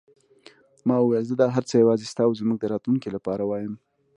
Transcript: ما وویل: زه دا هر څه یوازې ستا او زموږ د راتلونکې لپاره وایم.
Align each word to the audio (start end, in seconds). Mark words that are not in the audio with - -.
ما 0.87 0.95
وویل: 0.99 1.23
زه 1.29 1.35
دا 1.41 1.47
هر 1.55 1.63
څه 1.69 1.75
یوازې 1.83 2.05
ستا 2.11 2.21
او 2.27 2.33
زموږ 2.41 2.57
د 2.59 2.65
راتلونکې 2.73 3.09
لپاره 3.15 3.43
وایم. 3.45 3.73